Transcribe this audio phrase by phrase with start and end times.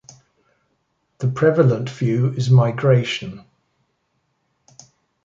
[1.19, 3.45] The prevalent view is migration.